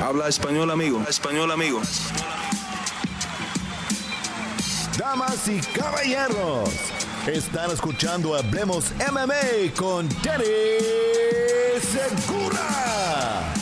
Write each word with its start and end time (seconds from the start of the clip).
Habla 0.00 0.28
español, 0.28 0.70
amigo. 0.70 1.02
Español, 1.08 1.50
amigo. 1.50 1.82
Damas 4.96 5.48
y 5.48 5.58
caballeros, 5.76 6.70
están 7.26 7.72
escuchando 7.72 8.36
Hablemos 8.36 8.92
MMA 9.10 9.74
con 9.76 10.08
Danny 10.22 10.44
Segura. 11.80 13.52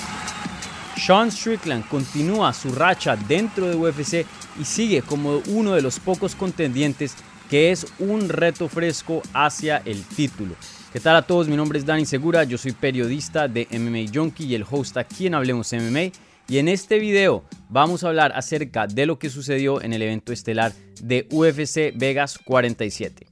Sean 0.95 1.33
Strickland 1.33 1.89
continúa 1.89 2.53
su 2.53 2.71
racha 2.71 3.17
dentro 3.17 3.69
de 3.69 3.77
UFC 3.77 4.27
y 4.61 4.65
sigue 4.65 5.01
como 5.01 5.41
uno 5.49 5.73
de 5.73 5.81
los 5.81 5.99
pocos 5.99 6.35
contendientes 6.35 7.15
que 7.49 7.71
es 7.71 7.87
un 7.99 8.29
reto 8.29 8.69
fresco 8.69 9.23
hacia 9.33 9.79
el 9.87 10.03
título. 10.05 10.55
¿Qué 10.93 11.01
tal 11.01 11.17
a 11.17 11.23
todos? 11.23 11.49
Mi 11.49 11.57
nombre 11.57 11.79
es 11.79 11.87
Dani 11.87 12.05
Segura, 12.05 12.45
yo 12.45 12.59
soy 12.59 12.73
periodista 12.73 13.49
de 13.49 13.69
MMA 13.71 14.11
Junkie 14.13 14.47
y 14.47 14.55
el 14.55 14.65
host 14.69 14.97
aquí 14.97 15.27
en 15.27 15.35
Hablemos 15.35 15.73
MMA. 15.73 16.26
Y 16.49 16.59
en 16.59 16.69
este 16.69 17.01
video 17.01 17.45
vamos 17.69 18.05
a 18.05 18.09
hablar 18.09 18.33
acerca 18.37 18.87
de 18.87 19.05
lo 19.07 19.19
que 19.19 19.31
sucedió 19.31 19.83
en 19.83 19.93
el 19.93 20.03
evento 20.03 20.33
estelar 20.33 20.73
de 21.03 21.27
UFC 21.31 21.93
Vegas 21.97 22.39
47. 22.45 23.27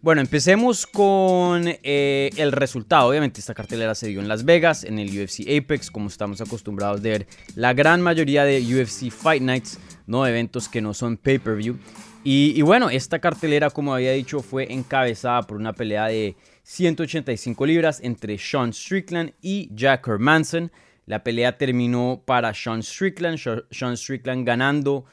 Bueno, 0.00 0.22
empecemos 0.22 0.86
con 0.86 1.64
eh, 1.66 2.30
el 2.36 2.52
resultado. 2.52 3.08
Obviamente 3.08 3.40
esta 3.40 3.54
cartelera 3.54 3.94
se 3.94 4.08
dio 4.08 4.20
en 4.20 4.28
Las 4.28 4.46
Vegas, 4.46 4.84
en 4.84 4.98
el 4.98 5.08
UFC 5.08 5.40
Apex, 5.48 5.90
como 5.90 6.08
estamos 6.08 6.40
acostumbrados 6.40 7.02
de 7.02 7.10
ver 7.10 7.26
la 7.54 7.74
gran 7.74 8.00
mayoría 8.00 8.44
de 8.44 8.60
UFC 8.60 9.10
Fight 9.10 9.42
Nights, 9.42 9.78
no 10.06 10.26
eventos 10.26 10.68
que 10.68 10.80
no 10.80 10.94
son 10.94 11.18
pay-per-view. 11.18 11.78
Y, 12.22 12.54
y, 12.56 12.62
bueno, 12.62 12.88
esta 12.88 13.18
cartelera, 13.18 13.68
como 13.68 13.94
había 13.94 14.12
dicho, 14.12 14.40
fue 14.40 14.72
encabezada 14.72 15.42
por 15.42 15.58
una 15.58 15.74
pelea 15.74 16.06
de 16.06 16.36
185 16.62 17.66
libras 17.66 18.00
entre 18.02 18.38
Sean 18.38 18.72
Strickland 18.72 19.32
y 19.42 19.68
Jack 19.74 20.08
Hermanson. 20.08 20.72
La 21.06 21.22
pelea 21.22 21.58
terminó 21.58 22.22
para 22.24 22.54
Sean 22.54 22.82
Strickland, 22.82 23.38
Sean 23.70 23.96
Strickland 23.96 24.46
ganando 24.46 25.04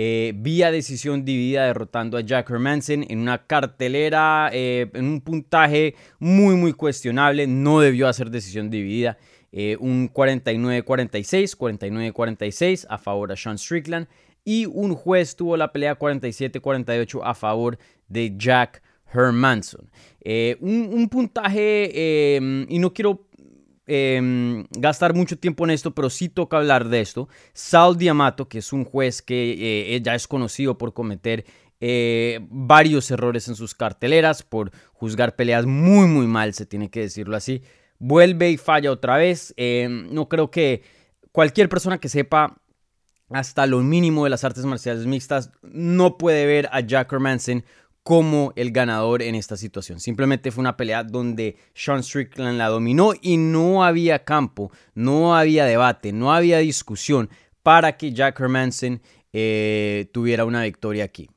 eh, 0.00 0.32
vía 0.36 0.70
decisión 0.70 1.24
dividida, 1.24 1.66
derrotando 1.66 2.18
a 2.18 2.20
Jack 2.20 2.48
Hermanson 2.48 3.04
en 3.08 3.18
una 3.18 3.48
cartelera, 3.48 4.48
eh, 4.52 4.88
en 4.94 5.06
un 5.06 5.20
puntaje 5.20 5.96
muy, 6.20 6.54
muy 6.54 6.72
cuestionable. 6.72 7.48
No 7.48 7.80
debió 7.80 8.06
hacer 8.06 8.30
decisión 8.30 8.70
dividida. 8.70 9.18
Eh, 9.50 9.76
un 9.80 10.08
49-46, 10.08 11.56
49-46 11.56 12.86
a 12.88 12.96
favor 12.96 13.30
de 13.30 13.36
Sean 13.36 13.58
Strickland. 13.58 14.06
Y 14.44 14.66
un 14.66 14.94
juez 14.94 15.34
tuvo 15.34 15.56
la 15.56 15.72
pelea 15.72 15.98
47-48 15.98 17.20
a 17.24 17.34
favor 17.34 17.76
de 18.06 18.34
Jack 18.36 18.80
Hermanson. 19.12 19.90
Un, 20.60 20.90
un, 20.92 21.08
puntaje, 21.08 22.38
y 22.68 22.78
no 22.78 22.94
quiero 22.94 23.27
Em, 23.90 24.66
gastar 24.70 25.14
mucho 25.14 25.38
tiempo 25.38 25.64
en 25.64 25.70
esto, 25.70 25.94
pero 25.94 26.10
sí 26.10 26.28
toca 26.28 26.58
hablar 26.58 26.90
de 26.90 27.00
esto. 27.00 27.26
Sal 27.54 27.96
Diamato, 27.96 28.46
que 28.46 28.58
es 28.58 28.74
un 28.74 28.84
juez 28.84 29.22
que 29.22 29.94
eh, 29.96 30.00
ya 30.02 30.14
es 30.14 30.28
conocido 30.28 30.76
por 30.76 30.92
cometer 30.92 31.46
eh, 31.80 32.40
varios 32.50 33.10
errores 33.10 33.48
en 33.48 33.54
sus 33.56 33.74
carteleras, 33.74 34.42
por 34.42 34.72
juzgar 34.92 35.36
peleas 35.36 35.64
muy, 35.64 36.06
muy 36.06 36.26
mal, 36.26 36.52
se 36.52 36.66
tiene 36.66 36.90
que 36.90 37.00
decirlo 37.00 37.34
así. 37.34 37.62
Vuelve 37.98 38.50
y 38.50 38.58
falla 38.58 38.92
otra 38.92 39.16
vez. 39.16 39.54
Em, 39.56 40.12
no 40.12 40.28
creo 40.28 40.50
que 40.50 40.82
cualquier 41.32 41.70
persona 41.70 41.96
que 41.96 42.10
sepa 42.10 42.60
hasta 43.30 43.66
lo 43.66 43.80
mínimo 43.80 44.24
de 44.24 44.30
las 44.30 44.44
artes 44.44 44.66
marciales 44.66 45.06
mixtas 45.06 45.50
no 45.62 46.18
puede 46.18 46.44
ver 46.44 46.68
a 46.72 46.80
Jack 46.80 47.10
Hermanson 47.10 47.64
como 48.08 48.54
el 48.56 48.72
ganador 48.72 49.20
en 49.20 49.34
esta 49.34 49.58
situación. 49.58 50.00
Simplemente 50.00 50.50
fue 50.50 50.62
una 50.62 50.78
pelea 50.78 51.04
donde 51.04 51.58
Sean 51.74 52.02
Strickland 52.02 52.56
la 52.56 52.68
dominó 52.68 53.12
y 53.20 53.36
no 53.36 53.84
había 53.84 54.24
campo, 54.24 54.72
no 54.94 55.36
había 55.36 55.66
debate, 55.66 56.14
no 56.14 56.32
había 56.32 56.56
discusión 56.56 57.28
para 57.62 57.98
que 57.98 58.14
Jack 58.14 58.40
Hermanson 58.40 59.02
eh, 59.34 60.08
tuviera 60.10 60.46
una 60.46 60.62
victoria 60.62 61.04
aquí. 61.04 61.28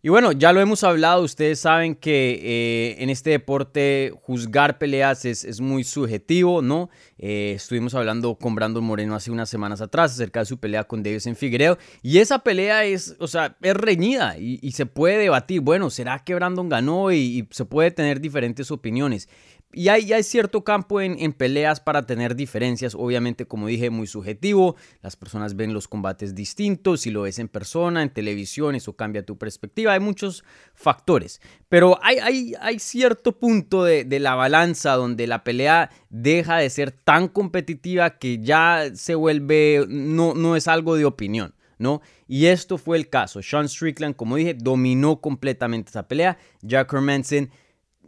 Y 0.00 0.10
bueno, 0.10 0.30
ya 0.30 0.52
lo 0.52 0.60
hemos 0.60 0.84
hablado, 0.84 1.24
ustedes 1.24 1.58
saben 1.58 1.96
que 1.96 2.38
eh, 2.40 3.02
en 3.02 3.10
este 3.10 3.30
deporte 3.30 4.12
juzgar 4.22 4.78
peleas 4.78 5.24
es, 5.24 5.60
muy 5.60 5.82
subjetivo, 5.82 6.62
¿no? 6.62 6.88
Eh, 7.18 7.54
estuvimos 7.56 7.96
hablando 7.96 8.36
con 8.36 8.54
Brandon 8.54 8.84
Moreno 8.84 9.16
hace 9.16 9.32
unas 9.32 9.50
semanas 9.50 9.80
atrás 9.80 10.12
acerca 10.12 10.38
de 10.38 10.46
su 10.46 10.58
pelea 10.58 10.84
con 10.84 11.02
Davis 11.02 11.26
en 11.26 11.34
Figueiredo 11.34 11.78
y 12.00 12.18
esa 12.18 12.38
pelea 12.38 12.84
es, 12.84 13.16
o 13.18 13.26
sea, 13.26 13.56
es 13.60 13.74
reñida 13.74 14.38
y, 14.38 14.70
se 14.70 14.86
puede 14.86 15.18
debatir, 15.18 15.62
bueno, 15.62 15.90
¿será 15.90 16.20
que 16.20 16.36
Brandon 16.36 16.68
ganó? 16.68 17.10
y 17.10 17.48
se 17.50 17.64
puede 17.64 17.90
tener 17.90 18.20
diferentes 18.20 18.70
opiniones. 18.70 19.28
Y 19.70 19.88
hay, 19.88 20.22
cierto 20.22 20.64
campo 20.64 20.98
en, 21.02 21.32
peleas 21.34 21.78
para 21.78 22.06
tener 22.06 22.34
diferencias, 22.34 22.94
obviamente 22.94 23.44
como 23.44 23.66
dije, 23.66 23.90
muy 23.90 24.06
subjetivo, 24.06 24.76
las 25.02 25.14
personas 25.14 25.56
ven 25.56 25.74
los 25.74 25.88
combates 25.88 26.34
distintos, 26.34 27.02
si 27.02 27.10
lo 27.10 27.22
ves 27.22 27.38
en 27.38 27.48
persona, 27.48 28.02
en 28.02 28.08
televisión, 28.08 28.74
eso 28.74 28.96
cambia 28.96 29.26
tu 29.26 29.36
perspectiva, 29.36 29.92
hay 29.92 30.00
muchos 30.00 30.42
factores, 30.72 31.42
pero 31.68 31.98
hay 32.02 32.78
cierto 32.78 33.38
punto 33.38 33.84
de, 33.84 34.06
la 34.18 34.34
balanza 34.34 34.94
donde 34.94 35.26
la 35.26 35.44
pelea 35.44 35.90
deja 36.08 36.56
de 36.56 36.70
ser 36.70 36.90
tan 36.90 37.28
competitiva 37.28 38.18
que 38.18 38.38
ya 38.38 38.90
se 38.94 39.14
vuelve, 39.14 39.84
no, 39.86 40.32
no 40.32 40.56
es 40.56 40.66
algo 40.66 40.96
de 40.96 41.04
opinión. 41.04 41.54
¿no? 41.78 42.00
Y 42.26 42.46
esto 42.46 42.76
fue 42.76 42.96
el 42.96 43.08
caso. 43.08 43.40
Sean 43.40 43.68
Strickland, 43.68 44.16
como 44.16 44.34
dije, 44.34 44.54
dominó 44.54 45.20
completamente 45.20 45.90
esa 45.90 46.08
pelea. 46.08 46.36
Jack 46.60 46.92
Hermanson 46.92 47.50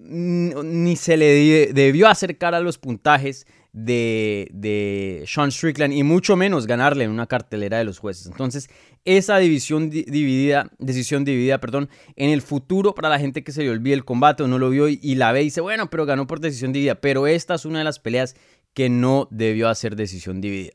ni 0.03 0.97
se 0.97 1.17
le 1.17 1.73
debió 1.73 2.09
acercar 2.09 2.55
a 2.55 2.61
los 2.61 2.79
puntajes 2.79 3.47
de, 3.73 4.49
de, 4.53 5.25
Sean 5.27 5.53
Strickland 5.53 5.93
y 5.93 6.03
mucho 6.03 6.37
menos 6.37 6.67
ganarle 6.67 7.05
en 7.05 7.11
una 7.11 7.27
cartelera 7.27 7.79
de 7.79 7.85
los 7.85 7.99
jueces. 7.99 8.27
Entonces, 8.27 8.69
esa 9.05 9.39
división 9.39 9.91
dividida, 9.91 10.71
decisión 10.79 11.25
dividida, 11.25 11.59
perdón, 11.59 11.89
en 12.17 12.31
el 12.31 12.43
futuro 12.43 12.95
para 12.95 13.09
la 13.09 13.19
gente 13.19 13.45
que 13.45 13.53
se 13.53 13.63
le 13.63 13.71
olvide 13.71 13.95
el 13.95 14.05
combate 14.05 14.43
o 14.43 14.49
no 14.49 14.59
lo 14.59 14.71
vio 14.71 14.89
y, 14.89 15.15
la 15.15 15.33
ve 15.33 15.43
y 15.43 15.45
dice, 15.45 15.61
bueno, 15.61 15.89
pero 15.91 16.07
ganó 16.07 16.27
por 16.27 16.41
decisión 16.41 16.73
dividida. 16.73 16.97
Pero 16.97 17.27
esta 17.27 17.55
es 17.55 17.65
una 17.65 17.79
de 17.79 17.85
las 17.85 17.99
peleas 17.99 18.35
que 18.75 18.89
no 18.89 19.29
debió 19.31 19.69
hacer 19.69 19.97
decisión 19.97 20.41
dividida. 20.41 20.75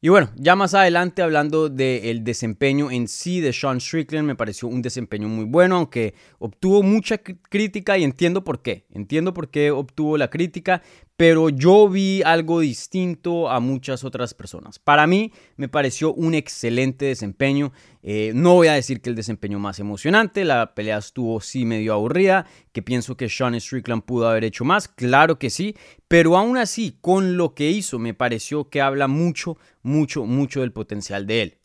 Y 0.00 0.10
bueno, 0.10 0.30
ya 0.36 0.54
más 0.54 0.74
adelante 0.74 1.22
hablando 1.22 1.68
del 1.68 2.22
desempeño 2.22 2.88
en 2.88 3.08
sí 3.08 3.40
de 3.40 3.52
Sean 3.52 3.80
Strickland, 3.80 4.28
me 4.28 4.36
pareció 4.36 4.68
un 4.68 4.80
desempeño 4.80 5.26
muy 5.28 5.44
bueno, 5.44 5.74
aunque 5.74 6.14
obtuvo 6.38 6.84
mucha 6.84 7.18
crítica 7.18 7.98
y 7.98 8.04
entiendo 8.04 8.44
por 8.44 8.62
qué. 8.62 8.86
Entiendo 8.92 9.34
por 9.34 9.50
qué 9.50 9.72
obtuvo 9.72 10.16
la 10.16 10.30
crítica, 10.30 10.82
pero 11.18 11.48
yo 11.48 11.88
vi 11.88 12.22
algo 12.22 12.60
distinto 12.60 13.50
a 13.50 13.58
muchas 13.58 14.04
otras 14.04 14.34
personas. 14.34 14.78
Para 14.78 15.08
mí 15.08 15.32
me 15.56 15.68
pareció 15.68 16.14
un 16.14 16.32
excelente 16.32 17.06
desempeño. 17.06 17.72
Eh, 18.04 18.30
no 18.36 18.54
voy 18.54 18.68
a 18.68 18.74
decir 18.74 19.00
que 19.00 19.10
el 19.10 19.16
desempeño 19.16 19.58
más 19.58 19.80
emocionante, 19.80 20.44
la 20.44 20.76
pelea 20.76 20.98
estuvo 20.98 21.40
sí 21.40 21.64
medio 21.64 21.92
aburrida, 21.92 22.46
que 22.70 22.82
pienso 22.82 23.16
que 23.16 23.28
Sean 23.28 23.60
Strickland 23.60 24.04
pudo 24.04 24.28
haber 24.28 24.44
hecho 24.44 24.64
más, 24.64 24.86
claro 24.86 25.40
que 25.40 25.50
sí, 25.50 25.74
pero 26.06 26.36
aún 26.36 26.56
así 26.56 26.96
con 27.00 27.36
lo 27.36 27.52
que 27.52 27.68
hizo 27.68 27.98
me 27.98 28.14
pareció 28.14 28.70
que 28.70 28.80
habla 28.80 29.08
mucho, 29.08 29.58
mucho, 29.82 30.24
mucho 30.24 30.60
del 30.60 30.70
potencial 30.70 31.26
de 31.26 31.42
él. 31.42 31.58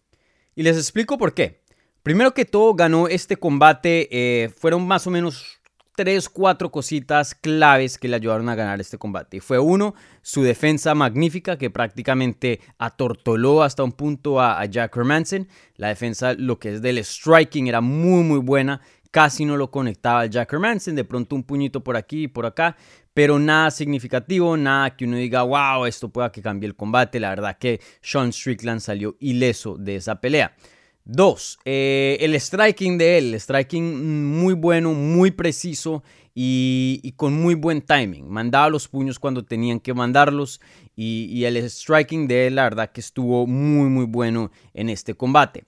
Y 0.56 0.64
les 0.64 0.78
explico 0.78 1.20
por 1.20 1.36
qué. 1.36 1.62
Primero 2.02 2.34
que 2.34 2.46
todo, 2.46 2.74
ganó 2.74 3.08
este 3.08 3.38
combate, 3.38 4.10
eh, 4.12 4.50
fueron 4.50 4.88
más 4.88 5.06
o 5.06 5.12
menos 5.12 5.62
tres, 5.96 6.30
cuatro 6.30 6.72
cositas 6.72 7.36
claves 7.36 7.98
que 7.98 8.08
le 8.08 8.16
ayudaron 8.16 8.50
a 8.50 8.56
ganar 8.56 8.82
este 8.82 8.98
combate. 8.98 9.42
Fue 9.42 9.60
uno, 9.60 9.94
su 10.22 10.44
defensa 10.44 10.96
magnífica 10.96 11.58
que 11.58 11.70
prácticamente 11.70 12.60
atortoló 12.78 13.64
hasta 13.64 13.84
un 13.84 13.92
punto 13.92 14.42
a, 14.42 14.64
Jack 14.66 14.96
Hermanson. 14.96 15.48
La 15.76 15.90
defensa, 15.90 16.34
lo 16.34 16.60
que 16.60 16.74
es 16.74 16.82
del 16.82 17.04
striking, 17.04 17.68
era 17.68 17.82
muy, 17.82 18.24
muy 18.24 18.40
buena. 18.40 18.82
Casi 19.12 19.46
no 19.46 19.58
lo 19.58 19.70
conectaba 19.70 20.22
a 20.22 20.26
Jack 20.26 20.52
Hermanson. 20.52 20.96
De 20.96 21.04
pronto 21.04 21.36
un 21.36 21.44
puñito 21.44 21.84
por 21.84 21.96
aquí 21.96 22.24
y 22.24 22.28
por 22.28 22.46
acá. 22.46 22.76
Pero 23.14 23.38
nada 23.38 23.70
significativo, 23.70 24.58
nada 24.58 24.96
que 24.96 25.06
uno 25.06 25.18
diga, 25.18 25.44
wow, 25.44 25.86
esto 25.86 26.10
pueda 26.10 26.32
que 26.32 26.42
cambie 26.42 26.68
el 26.68 26.76
combate. 26.76 27.20
La 27.20 27.30
verdad 27.30 27.58
que 27.60 27.80
Sean 28.02 28.34
Strickland 28.34 28.80
salió 28.80 29.16
ileso 29.20 29.78
de 29.78 29.98
esa 29.98 30.20
pelea. 30.20 30.56
Dos, 31.06 31.60
eh, 31.66 32.18
el 32.22 32.34
striking 32.40 32.98
de 32.98 33.18
él, 33.18 33.36
striking 33.38 34.38
muy 34.38 34.54
bueno, 34.54 34.94
muy 34.94 35.32
preciso 35.32 36.02
y, 36.34 37.14
con 37.18 37.34
muy 37.34 37.56
buen 37.56 37.82
timing. 37.82 38.30
Mandaba 38.30 38.70
los 38.70 38.88
puños 38.88 39.20
cuando 39.20 39.44
tenían 39.44 39.82
que 39.82 39.94
mandarlos 39.94 40.62
y, 40.96 41.44
el 41.44 41.58
striking 41.70 42.28
de 42.28 42.48
él, 42.48 42.56
la 42.56 42.64
verdad 42.64 42.92
que 42.92 43.02
estuvo 43.02 43.46
muy, 43.46 43.90
muy 43.90 44.06
bueno 44.06 44.50
en 44.74 44.90
este 44.90 45.14
combate. 45.14 45.66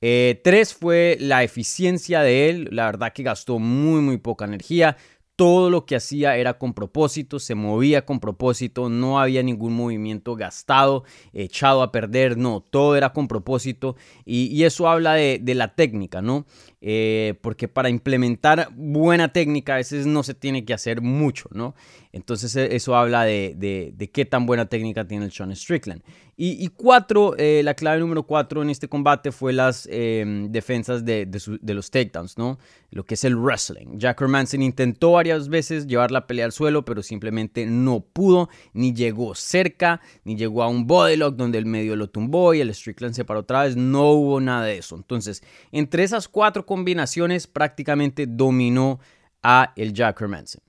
Eh, 0.00 0.40
tres 0.42 0.72
fue 0.72 1.18
la 1.20 1.42
eficiencia 1.42 2.22
de 2.22 2.48
él, 2.48 2.68
la 2.70 2.86
verdad 2.86 3.12
que 3.12 3.24
gastó 3.24 3.58
muy, 3.58 4.00
muy 4.00 4.16
poca 4.16 4.46
energía 4.46 4.96
todo 5.38 5.70
lo 5.70 5.86
que 5.86 5.94
hacía 5.94 6.36
era 6.36 6.58
con 6.58 6.74
propósito, 6.74 7.38
se 7.38 7.54
movía 7.54 8.04
con 8.04 8.18
propósito, 8.18 8.88
no 8.88 9.20
había 9.20 9.40
ningún 9.40 9.72
movimiento 9.72 10.34
gastado, 10.34 11.04
echado 11.32 11.84
a 11.84 11.92
perder, 11.92 12.36
no, 12.36 12.60
todo 12.60 12.96
era 12.96 13.12
con 13.12 13.28
propósito 13.28 13.94
y, 14.24 14.64
eso 14.64 14.88
habla 14.88 15.14
de, 15.14 15.40
la 15.54 15.76
técnica, 15.76 16.20
¿no? 16.22 16.44
Eh, 16.80 17.34
porque 17.40 17.66
para 17.66 17.88
implementar 17.88 18.68
buena 18.76 19.32
técnica 19.32 19.74
a 19.74 19.76
veces 19.78 20.06
no 20.06 20.22
se 20.22 20.34
tiene 20.34 20.64
que 20.64 20.72
hacer 20.72 21.00
mucho, 21.00 21.48
¿no? 21.52 21.74
Entonces 22.12 22.54
e, 22.54 22.76
eso 22.76 22.94
habla 22.94 23.24
de, 23.24 24.10
qué 24.12 24.24
tan 24.24 24.46
buena 24.46 24.66
técnica 24.66 25.06
tiene 25.06 25.24
el 25.24 25.32
Sean 25.32 25.54
Strickland. 25.54 26.02
Y, 26.40 26.68
cuatro, 26.68 27.36
eh, 27.36 27.62
la 27.64 27.74
clave 27.74 27.98
número 27.98 28.22
cuatro 28.22 28.62
en 28.62 28.70
este 28.70 28.88
combate 28.88 29.32
fue 29.32 29.52
las 29.52 29.88
em, 29.90 30.52
defensas 30.52 31.04
de, 31.04 31.26
de, 31.26 31.74
los 31.74 31.90
takedowns, 31.90 32.38
¿no? 32.38 32.60
Lo 32.92 33.04
que 33.04 33.14
es 33.14 33.24
el 33.24 33.34
wrestling. 33.34 33.98
Jack 33.98 34.20
Hermanson 34.20 34.62
intentó 34.62 35.10
varias 35.10 35.48
veces 35.48 35.88
llevar 35.88 36.12
la 36.12 36.28
pelea 36.28 36.44
al 36.44 36.52
suelo, 36.52 36.84
pero 36.84 37.02
simplemente 37.02 37.66
no 37.66 37.98
pudo, 37.98 38.50
ni 38.72 38.94
llegó 38.94 39.34
cerca, 39.34 40.00
ni 40.22 40.36
llegó 40.36 40.62
a 40.62 40.68
un 40.68 40.86
bodylock 40.86 41.34
donde 41.34 41.58
el 41.58 41.66
medio 41.66 41.96
lo 41.96 42.08
tumbó 42.08 42.54
y 42.54 42.60
el 42.60 42.72
Strickland 42.72 43.16
se 43.16 43.24
paró 43.24 43.40
otra 43.40 43.64
vez. 43.64 43.74
No 43.74 44.12
hubo 44.12 44.40
nada 44.40 44.66
de 44.66 44.78
eso. 44.78 44.94
Entonces, 44.94 45.42
entre 45.72 46.04
esas 46.04 46.28
cuatro 46.28 46.64
combinaciones, 46.68 47.48
prácticamente 47.48 48.26
dominó 48.28 49.00
a 49.42 49.72
el 49.74 49.92
Jack 49.92 50.20
Hermanson. 50.20 50.62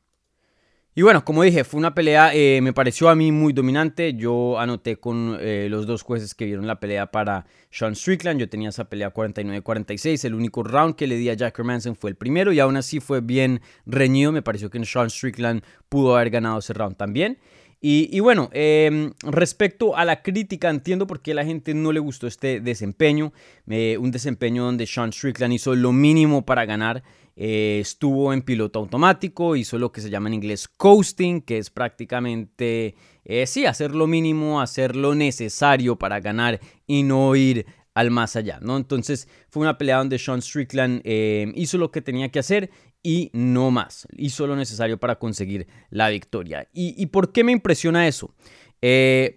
Y 0.96 1.02
bueno, 1.02 1.24
como 1.24 1.44
dije, 1.44 1.64
fue 1.64 1.78
una 1.78 1.94
pelea, 1.94 2.34
eh, 2.34 2.60
me 2.62 2.74
pareció 2.74 3.10
a 3.10 3.16
mí 3.16 3.32
muy 3.32 3.54
dominante. 3.54 4.16
Yo 4.16 4.60
anoté 4.60 4.98
con 4.98 5.38
eh, 5.40 5.68
los 5.70 5.86
dos 5.86 6.02
jueces 6.02 6.34
que 6.36 6.46
vieron 6.46 6.68
la 6.68 6.80
pelea 6.80 7.12
para 7.12 7.46
Sean 7.70 7.96
Strickland. 7.96 8.40
Yo 8.40 8.50
tenía 8.50 8.68
esa 8.68 8.90
pelea 8.90 9.14
49-46. 9.14 10.26
El 10.26 10.34
único 10.34 10.62
round 10.62 10.96
que 10.96 11.08
le 11.08 11.16
di 11.16 11.30
a 11.30 11.36
Jack 11.36 11.58
Hermanson 11.58 11.96
fue 11.96 12.10
el 12.10 12.18
primero 12.18 12.52
y 12.52 12.60
aún 12.60 12.76
así 12.76 13.00
fue 13.00 13.22
bien 13.22 13.62
reñido. 13.86 14.32
Me 14.32 14.42
pareció 14.42 14.70
que 14.70 14.84
Sean 14.84 15.10
Strickland 15.10 15.64
pudo 15.88 16.18
haber 16.18 16.32
ganado 16.32 16.60
ese 16.60 16.74
round 16.74 16.98
también. 16.98 17.38
Y, 17.82 18.20
bueno, 18.20 18.50
em, 18.52 19.14
respecto 19.24 19.96
a 19.96 20.04
la 20.04 20.22
crítica, 20.22 20.70
entiendo 20.70 21.08
por 21.08 21.22
qué 21.22 21.34
la 21.34 21.46
gente 21.46 21.74
no 21.74 21.94
le 21.94 22.02
gustó 22.02 22.28
este 22.28 22.60
desempeño. 22.60 23.32
un 23.68 24.12
desempeño 24.12 24.66
donde 24.66 24.86
Sean 24.86 25.14
Strickland 25.14 25.54
hizo 25.54 25.76
lo 25.76 25.92
mínimo 25.94 26.46
para 26.46 26.66
ganar. 26.66 27.04
Eh, 27.42 27.80
estuvo 27.80 28.34
en 28.34 28.42
piloto 28.42 28.80
automático, 28.80 29.56
hizo 29.56 29.78
lo 29.78 29.94
que 29.94 30.02
se 30.02 30.10
llama 30.10 30.28
en 30.28 30.34
inglés 30.34 30.68
coasting, 30.68 31.40
que 31.40 31.58
es 31.58 31.70
prácticamente, 31.70 32.96
eh, 33.24 33.48
sí, 33.48 33.66
hacer 33.66 33.96
lo 33.96 34.08
mínimo, 34.08 34.60
hacer 34.60 34.98
lo 34.98 35.16
necesario 35.16 35.96
para 35.96 36.20
ganar 36.20 36.60
y 36.86 37.04
no 37.04 37.34
ir 37.38 37.66
al 37.94 38.12
más 38.12 38.36
allá, 38.36 38.60
¿no? 38.62 38.76
Entonces 38.76 39.30
fue 39.48 39.62
una 39.62 39.78
pelea 39.78 40.00
donde 40.00 40.20
Sean 40.20 40.42
Strickland 40.42 41.00
eh, 41.06 41.50
hizo 41.56 41.78
lo 41.78 41.92
que 41.92 42.02
tenía 42.02 42.28
que 42.28 42.40
hacer 42.40 42.72
y 43.02 43.30
no 43.34 43.72
más, 43.72 44.08
hizo 44.18 44.48
lo 44.48 44.56
necesario 44.56 44.98
para 44.98 45.18
conseguir 45.18 45.68
la 45.90 46.10
victoria. 46.10 46.68
¿Y, 46.74 47.06
por 47.08 47.32
qué 47.32 47.44
me 47.44 47.52
impresiona 47.52 48.08
eso? 48.08 48.34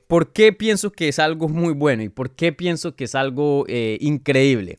¿Por 0.08 0.32
qué 0.32 0.52
pienso 0.52 0.92
que 0.92 1.08
es 1.08 1.18
algo 1.18 1.48
muy 1.48 1.72
bueno 1.72 2.02
y 2.02 2.08
por 2.08 2.34
qué 2.34 2.52
pienso 2.52 2.94
que 2.96 3.04
es 3.04 3.14
algo 3.14 3.64
increíble? 3.68 4.78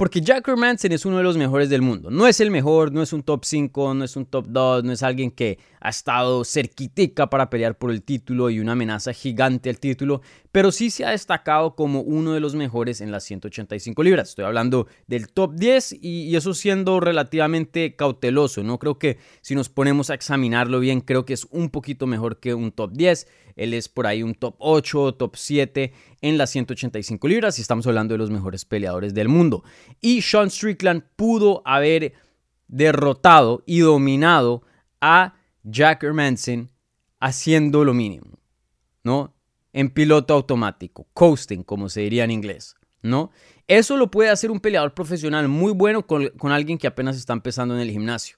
Porque 0.00 0.22
Jack 0.22 0.48
Hermanson 0.48 0.92
es 0.92 1.04
uno 1.04 1.18
de 1.18 1.22
los 1.22 1.36
mejores 1.36 1.68
del 1.68 1.82
mundo. 1.82 2.10
No 2.10 2.26
es 2.26 2.40
el 2.40 2.50
mejor, 2.50 2.90
no 2.90 3.02
es 3.02 3.12
un 3.12 3.22
top 3.22 3.44
5, 3.44 3.92
no 3.92 4.02
es 4.02 4.16
un 4.16 4.24
top 4.24 4.46
2, 4.48 4.82
no 4.82 4.92
es 4.92 5.02
alguien 5.02 5.30
que 5.30 5.58
ha 5.80 5.88
estado 5.88 6.44
cerquitica 6.44 7.30
para 7.30 7.48
pelear 7.48 7.78
por 7.78 7.90
el 7.90 8.02
título 8.02 8.50
y 8.50 8.60
una 8.60 8.72
amenaza 8.72 9.12
gigante 9.12 9.70
al 9.70 9.80
título, 9.80 10.20
pero 10.52 10.72
sí 10.72 10.90
se 10.90 11.04
ha 11.04 11.10
destacado 11.10 11.74
como 11.74 12.02
uno 12.02 12.34
de 12.34 12.40
los 12.40 12.54
mejores 12.54 13.00
en 13.00 13.10
las 13.10 13.24
185 13.24 14.02
libras. 14.02 14.30
Estoy 14.30 14.44
hablando 14.44 14.86
del 15.06 15.28
top 15.28 15.54
10 15.54 15.96
y, 16.02 16.36
eso 16.36 16.54
siendo 16.54 17.00
relativamente 17.00 17.96
cauteloso. 17.96 18.62
No 18.62 18.78
creo 18.78 18.98
que 18.98 19.18
si 19.40 19.54
nos 19.54 19.68
ponemos 19.68 20.10
a 20.10 20.14
examinarlo 20.14 20.80
bien, 20.80 21.00
creo 21.00 21.24
que 21.24 21.32
es 21.34 21.46
un 21.50 21.70
poquito 21.70 22.06
mejor 22.06 22.40
que 22.40 22.54
un 22.54 22.72
top 22.72 22.92
10. 22.92 23.26
Él 23.56 23.74
es 23.74 23.88
por 23.88 24.06
ahí 24.06 24.22
un 24.22 24.34
top 24.34 24.56
8, 24.58 25.14
top 25.14 25.36
7 25.36 25.92
en 26.20 26.38
las 26.38 26.50
185 26.50 27.26
libras 27.28 27.58
y 27.58 27.62
estamos 27.62 27.86
hablando 27.86 28.14
de 28.14 28.18
los 28.18 28.30
mejores 28.30 28.64
peleadores 28.64 29.14
del 29.14 29.28
mundo. 29.28 29.64
Y 30.00 30.22
Sean 30.22 30.50
Strickland 30.50 31.02
pudo 31.16 31.62
haber 31.64 32.14
derrotado 32.68 33.62
y 33.66 33.80
dominado 33.80 34.62
a 35.00 35.34
Jack 35.62 36.02
Hermanson 36.02 36.70
haciendo 37.18 37.84
lo 37.84 37.94
mínimo, 37.94 38.38
¿no? 39.04 39.34
En 39.72 39.90
piloto 39.90 40.34
automático, 40.34 41.06
coasting, 41.14 41.62
como 41.62 41.88
se 41.88 42.00
diría 42.00 42.24
en 42.24 42.30
inglés, 42.30 42.74
¿no? 43.02 43.30
Eso 43.66 43.96
lo 43.96 44.10
puede 44.10 44.30
hacer 44.30 44.50
un 44.50 44.60
peleador 44.60 44.94
profesional 44.94 45.48
muy 45.48 45.72
bueno 45.72 46.06
con, 46.06 46.28
con 46.38 46.52
alguien 46.52 46.78
que 46.78 46.86
apenas 46.86 47.16
está 47.16 47.32
empezando 47.32 47.74
en 47.74 47.80
el 47.80 47.90
gimnasio. 47.90 48.36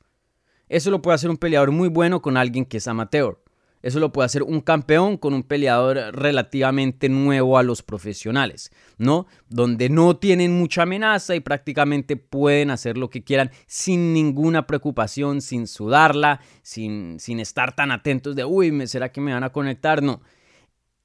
Eso 0.69 0.91
lo 0.91 1.03
puede 1.03 1.15
hacer 1.15 1.31
un 1.31 1.37
peleador 1.37 1.71
muy 1.71 1.89
bueno 1.89 2.23
con 2.23 2.37
alguien 2.37 2.65
que 2.65 2.79
es 2.79 2.89
amateur. 2.89 3.42
Eso 3.82 3.99
lo 3.99 4.12
puede 4.12 4.26
hacer 4.26 4.44
un 4.44 4.61
campeón 4.61 5.17
con 5.17 5.34
un 5.34 5.43
peleador 5.43 5.96
relativamente 6.12 7.08
nuevo 7.08 7.58
a 7.58 7.64
los 7.64 7.82
profesionales, 7.82 8.70
¿no? 8.96 9.26
Donde 9.49 9.88
no 9.88 10.17
tienen 10.17 10.56
mucha 10.56 10.82
amenaza 10.82 11.34
y 11.34 11.40
prácticamente 11.40 12.17
pueden 12.17 12.70
hacer 12.70 12.96
lo 12.96 13.11
que 13.11 13.25
quieran 13.25 13.50
sin 13.67 14.12
ninguna 14.12 14.69
preocupación, 14.69 15.40
sin 15.40 15.67
sudarla, 15.67 16.40
sin, 16.62 17.19
sin 17.19 17.40
estar 17.40 17.75
tan 17.75 17.90
atentos 17.90 18.37
de, 18.37 18.44
uy, 18.44 18.87
¿será 18.87 19.11
que 19.11 19.20
me 19.20 19.34
van 19.34 19.43
a 19.43 19.50
conectar? 19.50 20.00
No. 20.00 20.23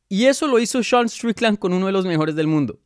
Y 0.07 0.25
eso 0.25 0.47
lo 0.47 0.59
hizo 0.59 0.83
Sean 0.83 1.09
Strickland 1.09 1.57
con 1.57 1.73
uno 1.73 1.87
de 1.87 1.91
los 1.91 2.05
mejores 2.05 2.35
del 2.35 2.47
mundo. 2.47 2.79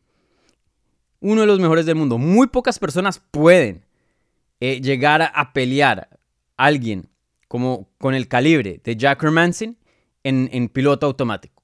Uno 1.19 1.41
de 1.41 1.47
los 1.47 1.59
mejores 1.59 1.85
del 1.85 1.95
mundo. 1.95 2.17
Muy 2.17 2.47
pocas 2.47 2.79
personas 2.79 3.21
pueden 3.29 3.85
eh, 4.61 4.79
llegar 4.81 5.21
a, 5.21 5.53
pelear 5.53 6.07
a 6.57 6.65
alguien 6.65 7.09
como 7.47 7.89
con 7.97 8.15
el 8.15 8.27
calibre 8.27 8.79
de 8.83 8.95
Jack 8.95 9.21
Hermanson 9.21 9.77
en, 10.23 10.69
piloto 10.69 11.05
automático, 11.05 11.63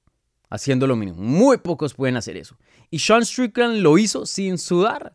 haciendo 0.50 0.86
lo 0.86 0.96
mínimo. 0.96 1.20
Muy 1.20 1.58
pocos 1.58 1.94
pueden 1.94 2.16
hacer 2.16 2.36
eso. 2.36 2.56
Y 2.90 2.98
Sean 2.98 3.24
Strickland 3.24 3.80
lo 3.80 3.98
hizo 3.98 4.26
sin 4.26 4.58
sudar. 4.58 5.14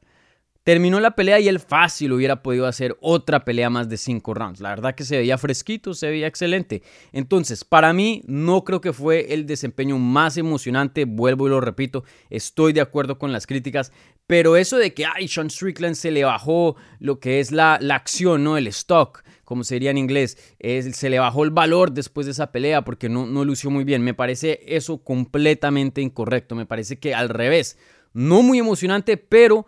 Terminó 0.64 1.02
la 1.02 1.12
pelea 1.12 1.42
y 1.42 1.50
él 1.50 1.60
fácil 1.60 2.14
hubiera 2.14 2.42
podido 2.42 2.68
hacer 2.68 2.98
otra 3.02 3.44
pelea 3.44 3.70
más 3.70 3.90
de 3.90 3.98
5 3.98 4.34
rounds. 4.34 4.62
La 4.62 4.70
verdad 4.70 4.96
que 4.96 5.04
se 5.04 5.18
veía 5.18 5.38
fresquito, 5.38 5.94
se 5.94 6.10
veía 6.10 6.28
excelente. 6.28 6.84
Entonces, 7.12 7.66
para 7.66 7.92
mí 7.92 8.22
no 8.28 8.64
creo 8.64 8.80
que 8.80 8.94
fue 8.94 9.34
el 9.34 9.46
desempeño 9.46 10.00
más 10.00 10.38
emocionante. 10.38 11.04
Vuelvo 11.04 11.48
y 11.48 11.50
lo 11.50 11.60
repito, 11.60 12.06
estoy 12.30 12.72
de 12.72 12.80
acuerdo 12.80 13.20
con 13.20 13.34
las 13.34 13.46
críticas. 13.46 13.92
Pero 14.26 14.56
eso 14.56 14.78
de 14.78 14.94
que, 14.94 15.06
ay, 15.06 15.28
Sean 15.28 15.50
Strickland 15.50 15.96
se 15.96 16.12
le 16.12 16.24
bajó 16.24 16.78
lo 17.00 17.20
que 17.20 17.42
es 17.42 17.52
la, 17.52 17.78
la 17.82 17.96
acción, 17.96 18.46
¿no? 18.46 18.56
El 18.56 18.68
stock 18.68 19.22
como 19.44 19.66
sería 19.66 19.92
en 19.92 19.98
inglés, 19.98 20.38
se 20.60 21.10
le 21.10 21.20
bajó 21.20 21.44
el 21.44 21.52
valor 21.52 21.92
después 21.92 22.26
de 22.26 22.32
esa 22.32 22.52
pelea 22.52 22.84
porque 22.84 23.10
no, 23.10 23.28
no 23.28 23.46
lució 23.46 23.70
muy 23.70 23.84
bien. 23.84 24.02
Me 24.02 24.14
parece 24.14 24.62
eso 24.66 25.04
completamente 25.04 26.02
incorrecto. 26.02 26.56
Me 26.56 26.66
parece 26.66 26.98
que 26.98 27.14
al 27.14 27.30
revés, 27.30 27.78
no 28.14 28.42
muy 28.42 28.58
emocionante, 28.58 29.18
pero 29.18 29.68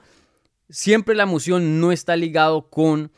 siempre 0.69 1.15
la 1.15 1.23
emoción 1.23 1.79
no 1.79 1.91
está 1.91 2.15
ligado 2.15 2.69
con 2.69 3.11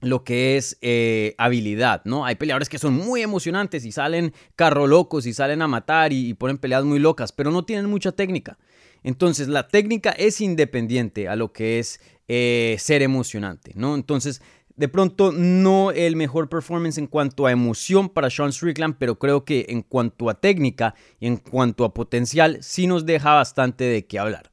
lo 0.00 0.24
que 0.24 0.56
es 0.56 0.78
eh, 0.82 1.34
habilidad, 1.38 2.02
¿no? 2.04 2.26
Hay 2.26 2.34
peleadores 2.34 2.68
que 2.68 2.78
son 2.78 2.94
muy 2.94 3.22
emocionantes 3.22 3.84
y 3.84 3.92
salen 3.92 4.34
carro 4.56 4.86
locos 4.88 5.26
y 5.26 5.32
salen 5.32 5.62
a 5.62 5.68
matar 5.68 6.12
y, 6.12 6.34
ponen 6.34 6.58
peleas 6.58 6.84
muy 6.84 6.98
locas, 6.98 7.32
pero 7.32 7.50
no 7.52 7.64
tienen 7.64 7.86
mucha 7.86 8.12
técnica. 8.12 8.58
Entonces 9.04 9.48
la 9.48 9.68
técnica 9.68 10.10
es 10.10 10.40
independiente 10.40 11.28
a 11.28 11.36
lo 11.36 11.52
que 11.52 11.78
es 11.78 12.00
eh, 12.26 12.76
ser 12.78 13.02
emocionante, 13.02 13.72
¿no? 13.76 13.94
Entonces 13.94 14.42
de 14.74 14.88
pronto 14.88 15.32
no 15.32 15.92
el 15.92 16.16
mejor 16.16 16.48
performance 16.48 16.98
en 16.98 17.06
cuanto 17.06 17.46
a 17.46 17.52
emoción 17.52 18.08
para 18.08 18.30
Sean 18.30 18.52
Strickland, 18.52 18.96
pero 18.98 19.18
creo 19.18 19.44
que 19.44 19.66
en 19.68 19.82
cuanto 19.82 20.30
a 20.30 20.40
técnica 20.40 20.94
y 21.20 21.28
en 21.28 21.36
cuanto 21.36 21.84
a 21.84 21.94
potencial 21.94 22.58
sí 22.60 22.86
nos 22.86 23.06
deja 23.06 23.34
bastante 23.34 23.84
de 23.84 24.06
qué 24.06 24.18
hablar. 24.18 24.51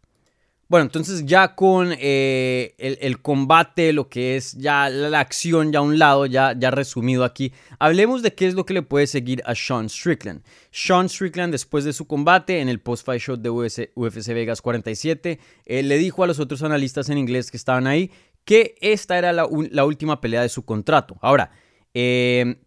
Bueno, 0.69 0.83
entonces 0.83 1.25
ya 1.25 1.55
con 1.55 1.95
eh, 1.97 2.75
el, 2.77 3.21
combate, 3.23 3.91
lo 3.91 4.07
que 4.07 4.35
es 4.35 4.53
ya 4.53 4.88
la 4.88 5.19
acción 5.19 5.71
ya 5.71 5.79
a 5.79 5.81
un 5.81 5.97
lado, 5.97 6.27
ya, 6.27 6.53
ya 6.55 6.69
resumido 6.69 7.23
aquí, 7.23 7.51
hablemos 7.79 8.21
de 8.21 8.35
qué 8.35 8.45
es 8.45 8.53
lo 8.53 8.67
que 8.67 8.75
le 8.75 8.83
puede 8.83 9.07
seguir 9.07 9.41
a 9.47 9.55
Sean 9.55 9.89
Strickland. 9.89 10.43
Sean 10.69 11.09
Strickland 11.09 11.51
después 11.51 11.85
de 11.85 11.93
su 11.93 12.05
combate 12.05 12.59
en 12.59 12.69
el 12.69 12.79
post-fight 12.79 13.19
show 13.19 13.35
de 13.35 13.49
UFC 13.49 14.27
Vegas 14.27 14.61
47, 14.61 15.39
eh, 15.65 15.81
le 15.81 15.97
dijo 15.97 16.23
a 16.23 16.27
los 16.27 16.39
otros 16.39 16.61
analistas 16.61 17.09
en 17.09 17.17
inglés 17.17 17.49
que 17.49 17.57
estaban 17.57 17.88
ahí 17.88 18.11
que 18.45 18.75
esta 18.79 19.17
era 19.17 19.33
la, 19.33 19.47
última 19.47 20.21
pelea 20.21 20.43
de 20.43 20.49
su 20.49 20.65
contrato. 20.65 21.17
Ahora, 21.21 21.49
eh, 21.95 22.61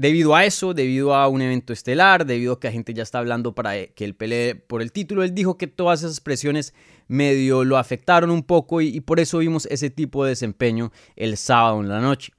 debido 0.00 0.34
a 0.34 0.46
eso, 0.46 0.72
debido 0.72 1.14
a 1.14 1.28
un 1.28 1.42
evento 1.42 1.74
estelar, 1.74 2.24
debido 2.24 2.54
a 2.54 2.60
que 2.60 2.68
la 2.68 2.72
gente 2.72 2.94
ya 2.94 3.02
está 3.02 3.18
hablando 3.18 3.54
para 3.54 3.86
que 3.88 4.06
él 4.06 4.14
pelee 4.14 4.54
por 4.54 4.80
el 4.80 4.92
título, 4.92 5.22
él 5.22 5.34
dijo 5.34 5.58
que 5.58 5.66
todas 5.66 6.02
esas 6.02 6.22
presiones 6.22 6.72
medio 7.06 7.64
lo 7.64 7.76
afectaron 7.76 8.30
un 8.30 8.42
poco 8.42 8.80
y 8.80 8.98
por 9.02 9.20
eso 9.20 9.38
vimos 9.38 9.66
ese 9.66 9.90
tipo 9.90 10.24
de 10.24 10.30
desempeño 10.30 10.90
el 11.16 11.36
sábado 11.36 11.82
en 11.82 11.90
la 11.90 12.00
noche. 12.00 12.32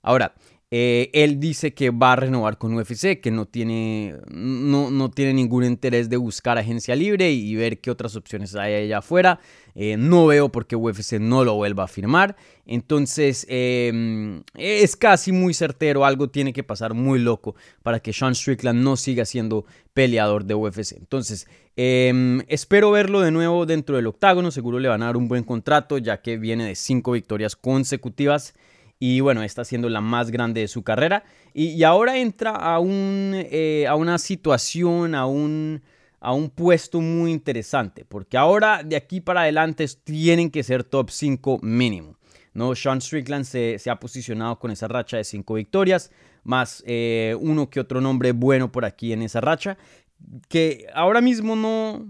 Ahora, 0.00 0.36
eh, 0.70 1.08
él 1.14 1.40
dice 1.40 1.72
que 1.72 1.88
va 1.88 2.12
a 2.12 2.16
renovar 2.16 2.58
con 2.58 2.74
UFC, 2.74 3.20
que 3.22 3.30
no 3.30 3.46
tiene, 3.46 4.16
no, 4.30 4.90
no 4.90 5.10
tiene 5.10 5.32
ningún 5.32 5.64
interés 5.64 6.10
de 6.10 6.18
buscar 6.18 6.58
agencia 6.58 6.94
libre 6.94 7.30
y, 7.32 7.54
ver 7.54 7.80
qué 7.80 7.90
otras 7.90 8.16
opciones 8.16 8.54
hay 8.54 8.74
allá 8.74 8.98
afuera. 8.98 9.40
Eh, 9.74 9.96
no 9.96 10.26
veo 10.26 10.50
por 10.50 10.66
qué 10.66 10.76
UFC 10.76 11.14
no 11.20 11.42
lo 11.42 11.54
vuelva 11.54 11.84
a 11.84 11.88
firmar. 11.88 12.36
Entonces 12.66 13.46
em, 13.48 14.42
es 14.54 14.94
casi 14.96 15.32
muy 15.32 15.54
certero, 15.54 16.04
algo 16.04 16.28
tiene 16.28 16.52
que 16.52 16.62
pasar 16.62 16.92
muy 16.92 17.18
loco 17.18 17.54
para 17.82 18.00
que 18.00 18.12
Sean 18.12 18.34
Strickland 18.34 18.82
no 18.82 18.96
siga 18.96 19.24
siendo 19.24 19.64
peleador 19.94 20.44
de 20.44 20.54
UFC. 20.54 20.92
Entonces 20.98 21.48
em, 21.76 22.42
espero 22.48 22.90
verlo 22.90 23.20
de 23.20 23.30
nuevo 23.30 23.64
dentro 23.64 23.96
del 23.96 24.06
octágono, 24.06 24.50
seguro 24.50 24.80
le 24.80 24.88
van 24.88 25.02
a 25.02 25.06
dar 25.06 25.16
un 25.16 25.28
buen 25.28 25.44
contrato 25.44 25.96
ya 25.96 26.20
que 26.20 26.36
viene 26.36 26.66
de 26.66 26.74
cinco 26.74 27.12
victorias 27.12 27.56
consecutivas 27.56 28.54
y 28.98 29.20
bueno, 29.20 29.42
está 29.42 29.64
siendo 29.64 29.88
la 29.88 30.00
más 30.00 30.30
grande 30.30 30.62
de 30.62 30.68
su 30.68 30.82
carrera. 30.82 31.24
Y, 31.54 31.82
ahora 31.84 32.18
entra 32.18 32.50
a, 32.50 32.78
un, 32.78 33.32
eh, 33.34 33.86
a 33.88 33.94
una 33.94 34.18
situación, 34.18 35.14
a 35.14 35.26
un, 35.26 35.82
a 36.20 36.32
un 36.32 36.50
puesto 36.50 37.00
muy 37.00 37.30
interesante, 37.30 38.04
porque 38.04 38.36
ahora 38.36 38.82
de 38.82 38.96
aquí 38.96 39.20
para 39.20 39.42
adelante 39.42 39.86
tienen 40.04 40.50
que 40.50 40.62
ser 40.62 40.84
top 40.84 41.10
5 41.10 41.60
mínimo. 41.62 42.16
¿no? 42.54 42.74
Sean 42.74 43.00
Strickland 43.00 43.44
se, 43.44 43.78
ha 43.88 44.00
posicionado 44.00 44.58
con 44.58 44.70
esa 44.70 44.88
racha 44.88 45.16
de 45.16 45.24
5 45.24 45.54
victorias, 45.54 46.10
más 46.42 46.82
eh, 46.86 47.36
uno 47.40 47.70
que 47.70 47.78
otro 47.78 48.00
nombre 48.00 48.32
bueno 48.32 48.72
por 48.72 48.84
aquí 48.84 49.12
en 49.12 49.22
esa 49.22 49.40
racha, 49.40 49.78
que 50.48 50.86
ahora 50.94 51.20
mismo 51.20 51.54
no, 51.54 52.04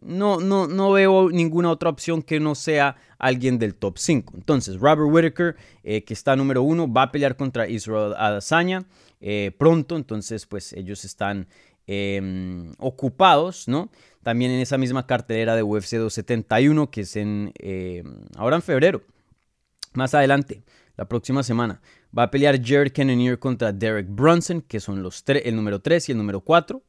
no, 0.00 0.38
no, 0.38 0.66
no 0.66 0.92
veo 0.92 1.30
ninguna 1.30 1.70
otra 1.70 1.90
opción 1.90 2.22
que 2.22 2.40
no 2.40 2.54
sea 2.54 2.96
alguien 3.18 3.58
del 3.58 3.74
top 3.74 3.98
5. 3.98 4.34
Entonces, 4.36 4.78
Robert 4.78 5.10
Whitaker, 5.10 5.56
eh, 5.82 6.04
que 6.04 6.14
está 6.14 6.36
número 6.36 6.62
1, 6.62 6.92
va 6.92 7.02
a 7.02 7.12
pelear 7.12 7.36
contra 7.36 7.68
Israel 7.68 8.14
Adesanya 8.16 8.84
eh, 9.20 9.52
pronto. 9.58 9.96
Entonces, 9.96 10.46
pues 10.46 10.72
ellos 10.72 11.04
están 11.04 11.48
em, 11.86 12.72
ocupados, 12.78 13.66
¿no? 13.66 13.90
También 14.22 14.50
en 14.52 14.60
esa 14.60 14.78
misma 14.78 15.06
cartelera 15.06 15.56
de 15.56 15.62
UFC 15.62 15.96
271, 15.96 16.90
que 16.90 17.00
es 17.00 17.16
en 17.16 17.52
em, 17.58 18.20
ahora 18.36 18.56
en 18.56 18.62
febrero. 18.62 19.02
Más 19.94 20.14
adelante, 20.14 20.62
la 20.96 21.08
próxima 21.08 21.42
semana, 21.42 21.80
va 22.16 22.24
a 22.24 22.30
pelear 22.30 22.60
Jared 22.62 22.92
Cannonier 22.92 23.38
contra 23.38 23.72
Derek 23.72 24.06
Brunson, 24.08 24.60
que 24.62 24.80
son 24.80 25.02
los 25.02 25.24
el 25.26 25.56
número 25.56 25.80
3 25.80 26.08
y 26.08 26.12
el 26.12 26.18
número 26.18 26.40
4. 26.40 26.82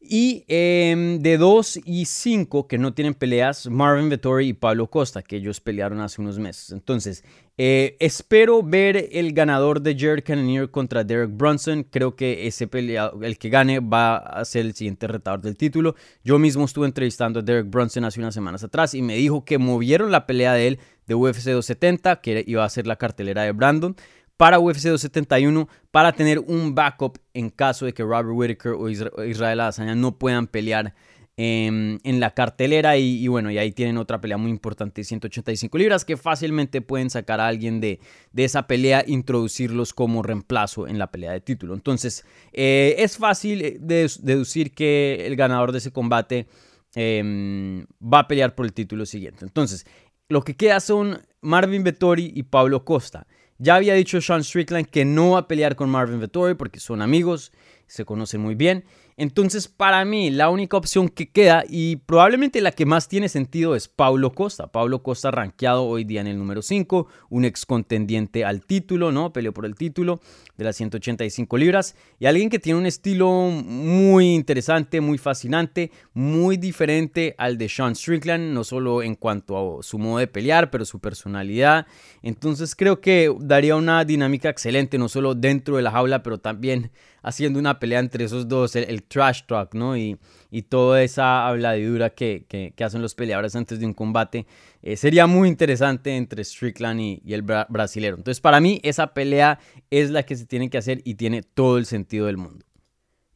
Y 0.00 0.44
em, 0.46 1.18
de 1.18 1.38
2 1.38 1.80
y 1.84 2.04
5 2.04 2.68
que 2.68 2.78
no 2.78 2.94
tienen 2.94 3.14
peleas, 3.14 3.66
Marvin 3.68 4.08
Vettori 4.08 4.48
y 4.48 4.52
Pablo 4.52 4.88
Costa, 4.88 5.22
que 5.22 5.36
ellos 5.36 5.60
pelearon 5.60 6.00
hace 6.00 6.20
unos 6.20 6.38
meses. 6.38 6.70
Entonces, 6.70 7.24
eh, 7.56 7.96
espero 7.98 8.62
ver 8.62 9.08
el 9.10 9.32
ganador 9.32 9.82
de 9.82 9.96
Jared 9.98 10.22
Cannonier 10.22 10.70
contra 10.70 11.02
Derek 11.02 11.36
Brunson. 11.36 11.82
Creo 11.82 12.14
que 12.14 12.46
ese 12.46 12.68
peleado, 12.68 13.20
el 13.24 13.38
que 13.38 13.48
gane 13.48 13.80
va 13.80 14.18
a 14.18 14.44
ser 14.44 14.66
el 14.66 14.74
siguiente 14.74 15.08
retador 15.08 15.40
del 15.40 15.56
título. 15.56 15.96
Yo 16.22 16.38
mismo 16.38 16.64
estuve 16.64 16.86
entrevistando 16.86 17.40
a 17.40 17.42
Derek 17.42 17.68
Brunson 17.68 18.04
hace 18.04 18.20
unas 18.20 18.34
semanas 18.34 18.62
atrás 18.62 18.94
y 18.94 19.02
me 19.02 19.16
dijo 19.16 19.44
que 19.44 19.58
movieron 19.58 20.12
la 20.12 20.26
pelea 20.26 20.52
de 20.52 20.68
él 20.68 20.78
de 21.08 21.16
UFC 21.16 21.46
270, 21.46 22.20
que 22.20 22.44
iba 22.46 22.64
a 22.64 22.68
ser 22.68 22.86
la 22.86 22.96
cartelera 22.96 23.42
de 23.42 23.50
Brandon 23.50 23.96
para 24.38 24.58
UFC 24.58 24.84
271 24.84 25.68
para 25.90 26.12
tener 26.12 26.38
un 26.38 26.74
backup 26.74 27.18
en 27.34 27.50
caso 27.50 27.84
de 27.84 27.92
que 27.92 28.04
Robert 28.04 28.30
Whitaker 28.30 28.72
o 28.72 28.88
Israel 28.88 29.60
Adesanya 29.60 29.94
no 29.94 30.16
puedan 30.16 30.46
pelear 30.46 30.94
en, 31.40 32.20
la 32.20 32.34
cartelera 32.34 32.96
y, 32.96 33.26
bueno, 33.28 33.50
y 33.50 33.58
ahí 33.58 33.70
tienen 33.70 33.96
otra 33.96 34.20
pelea 34.20 34.36
muy 34.38 34.50
importante, 34.50 35.04
185 35.04 35.78
libras, 35.78 36.04
que 36.04 36.16
fácilmente 36.16 36.80
pueden 36.80 37.10
sacar 37.10 37.40
a 37.40 37.46
alguien 37.46 37.80
de, 37.80 38.00
esa 38.34 38.66
pelea, 38.66 39.04
introducirlos 39.06 39.94
como 39.94 40.22
reemplazo 40.22 40.88
en 40.88 40.98
la 40.98 41.12
pelea 41.12 41.30
de 41.30 41.40
título. 41.40 41.74
Entonces, 41.74 42.24
eh, 42.52 42.96
es 42.98 43.18
fácil 43.18 43.62
eh, 43.62 43.78
deducir 43.78 44.74
que 44.74 45.26
el 45.26 45.36
ganador 45.36 45.70
de 45.70 45.78
ese 45.78 45.92
combate 45.92 46.48
em, 46.96 47.86
va 48.02 48.20
a 48.20 48.28
pelear 48.28 48.56
por 48.56 48.66
el 48.66 48.72
título 48.72 49.06
siguiente. 49.06 49.44
Entonces, 49.44 49.86
lo 50.28 50.42
que 50.42 50.56
queda 50.56 50.80
son 50.80 51.20
Marvin 51.40 51.84
Vettori 51.84 52.32
y 52.34 52.42
Pablo 52.42 52.84
Costa. 52.84 53.28
Ya 53.58 53.74
había 53.74 53.94
dicho 53.94 54.20
Sean 54.20 54.44
Strickland 54.44 54.86
que 54.86 55.04
no 55.04 55.32
va 55.32 55.40
a 55.40 55.48
pelear 55.48 55.74
con 55.74 55.90
Marvin 55.90 56.20
Vettori 56.20 56.54
porque 56.54 56.78
son 56.78 57.02
amigos, 57.02 57.52
se 57.88 58.04
conocen 58.04 58.40
muy 58.40 58.54
bien. 58.54 58.84
Entonces, 59.20 59.66
para 59.66 60.04
mí, 60.04 60.30
la 60.30 60.48
única 60.48 60.76
opción 60.76 61.08
que 61.08 61.28
queda 61.28 61.64
y 61.68 61.96
probablemente 61.96 62.60
la 62.60 62.70
que 62.70 62.86
más 62.86 63.08
tiene 63.08 63.28
sentido 63.28 63.74
es 63.74 63.88
Paulo 63.88 64.32
Costa. 64.32 64.68
Paulo 64.68 65.02
Costa 65.02 65.32
rankeado 65.32 65.86
hoy 65.86 66.04
día 66.04 66.20
en 66.20 66.28
el 66.28 66.38
número 66.38 66.62
5, 66.62 67.08
un 67.28 67.44
ex 67.44 67.66
contendiente 67.66 68.44
al 68.44 68.64
título, 68.64 69.10
¿no? 69.10 69.32
Peleó 69.32 69.52
por 69.52 69.66
el 69.66 69.74
título 69.74 70.20
de 70.56 70.64
las 70.64 70.76
185 70.76 71.58
libras 71.58 71.96
y 72.20 72.26
alguien 72.26 72.48
que 72.48 72.60
tiene 72.60 72.78
un 72.78 72.86
estilo 72.86 73.28
muy 73.28 74.36
interesante, 74.36 75.00
muy 75.00 75.18
fascinante, 75.18 75.90
muy 76.14 76.56
diferente 76.56 77.34
al 77.38 77.58
de 77.58 77.68
Sean 77.68 77.96
Strickland, 77.96 78.54
no 78.54 78.62
solo 78.62 79.02
en 79.02 79.16
cuanto 79.16 79.80
a 79.80 79.82
su 79.82 79.98
modo 79.98 80.18
de 80.18 80.28
pelear, 80.28 80.70
pero 80.70 80.84
su 80.84 81.00
personalidad. 81.00 81.88
Entonces, 82.22 82.76
creo 82.76 83.00
que 83.00 83.34
daría 83.40 83.74
una 83.74 84.04
dinámica 84.04 84.48
excelente, 84.48 84.96
no 84.96 85.08
solo 85.08 85.34
dentro 85.34 85.74
de 85.74 85.82
la 85.82 85.90
jaula, 85.90 86.22
pero 86.22 86.38
también 86.38 86.92
haciendo 87.22 87.58
una 87.58 87.78
pelea 87.78 88.00
entre 88.00 88.24
esos 88.24 88.48
dos, 88.48 88.76
el, 88.76 89.02
trash 89.02 89.42
talk, 89.46 89.74
¿no? 89.74 89.96
Y, 89.96 90.18
y, 90.50 90.62
toda 90.62 91.02
esa 91.02 91.46
habladura 91.46 92.10
que, 92.10 92.44
que, 92.48 92.84
hacen 92.84 93.02
los 93.02 93.14
peleadores 93.14 93.54
antes 93.56 93.80
de 93.80 93.86
un 93.86 93.94
combate. 93.94 94.46
Eh, 94.82 94.96
sería 94.96 95.26
muy 95.26 95.48
interesante 95.48 96.16
entre 96.16 96.44
Strickland 96.44 97.00
y, 97.00 97.22
el 97.26 97.42
brasilero. 97.42 98.16
Entonces, 98.16 98.40
para 98.40 98.60
mí, 98.60 98.80
esa 98.82 99.14
pelea 99.14 99.58
es 99.90 100.10
la 100.10 100.22
que 100.24 100.36
se 100.36 100.46
tiene 100.46 100.70
que 100.70 100.78
hacer 100.78 101.00
y 101.04 101.14
tiene 101.14 101.42
todo 101.42 101.78
el 101.78 101.86
sentido 101.86 102.26
del 102.26 102.36
mundo. 102.36 102.64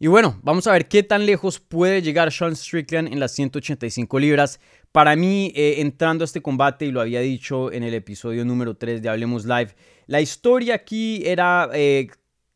Y 0.03 0.09
bueno, 0.09 0.41
vamos 0.43 0.67
a 0.67 0.73
ver 0.73 0.89
qué 0.89 1.05
tan 1.05 1.27
lejos 1.27 1.61
puede 1.61 2.03
llegar 2.03 2.33
Sean 2.33 2.57
Strickland 2.57 3.13
en 3.13 3.21
las 3.21 3.31
185 3.33 4.19
libras. 4.19 4.59
Para 4.91 5.15
mí, 5.15 5.53
eh, 5.55 5.77
entrando 5.79 6.25
a 6.25 6.27
este 6.27 6.43
combate, 6.43 6.87
y 6.87 6.91
lo 6.91 7.01
había 7.01 7.21
dicho 7.21 7.71
en 7.71 7.85
el 7.85 7.95
episodio 7.95 8.45
número 8.45 8.75
3 8.75 9.01
de 9.01 9.09
Hablemos 9.09 9.45
Live, 9.45 9.77
la 10.09 10.21
historia 10.21 10.75
aquí 10.75 11.23
era 11.25 11.71
eh, 11.73 12.09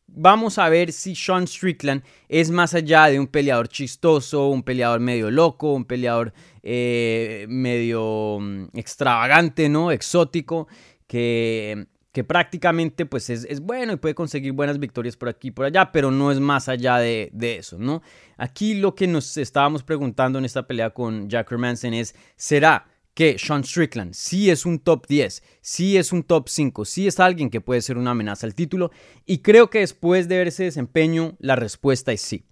vamos 0.08 0.58
a 0.58 0.68
ver 0.68 0.92
si 0.92 1.14
Sean 1.14 1.46
Strickland 1.46 2.02
es 2.28 2.50
más 2.50 2.74
allá 2.74 3.06
de 3.06 3.18
un 3.20 3.26
peleador 3.26 3.68
chistoso, 3.68 4.48
un 4.48 4.62
peleador 4.62 5.00
medio 5.00 5.30
loco, 5.30 5.72
un 5.72 5.84
peleador 5.84 6.32
eh, 6.62 7.46
medio 7.48 8.38
mm, 8.40 8.68
extravagante, 8.74 9.68
¿no? 9.68 9.90
Exótico, 9.90 10.68
que, 11.06 11.86
prácticamente 12.26 13.04
pues 13.04 13.28
es, 13.28 13.60
bueno 13.60 13.92
y 13.92 13.96
puede 13.96 14.14
conseguir 14.14 14.52
buenas 14.52 14.78
victorias 14.78 15.16
por 15.18 15.28
aquí 15.28 15.48
y 15.48 15.50
por 15.50 15.66
allá, 15.66 15.92
pero 15.92 16.10
no 16.10 16.32
es 16.32 16.40
más 16.40 16.66
allá 16.66 16.96
de, 16.96 17.28
de 17.34 17.58
eso, 17.58 17.78
¿no? 17.78 18.00
Aquí 18.38 18.74
lo 18.74 18.94
que 18.94 19.06
nos 19.06 19.36
estábamos 19.36 19.82
preguntando 19.82 20.38
en 20.38 20.46
esta 20.46 20.66
pelea 20.66 20.90
con 20.90 21.28
Jack 21.28 21.52
Hermanson 21.52 21.92
es, 21.92 22.14
¿será 22.36 22.86
que 23.16 23.38
Sean 23.38 23.64
Strickland 23.64 24.12
sí 24.12 24.50
es 24.50 24.66
un 24.66 24.78
top 24.78 25.06
10, 25.08 25.42
sí 25.62 25.96
es 25.96 26.12
un 26.12 26.22
top 26.22 26.50
5, 26.50 26.84
sí 26.84 27.06
es 27.06 27.18
alguien 27.18 27.48
que 27.48 27.62
puede 27.62 27.80
ser 27.80 27.96
una 27.96 28.10
amenaza 28.10 28.46
al 28.46 28.54
título. 28.54 28.90
Y 29.24 29.38
creo 29.38 29.70
que 29.70 29.78
después 29.78 30.28
de 30.28 30.36
ver 30.36 30.48
ese 30.48 30.64
desempeño, 30.64 31.34
la 31.38 31.56
respuesta 31.56 32.12
es 32.12 32.20
sí. 32.20 32.44